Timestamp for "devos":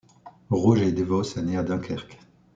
0.95-1.21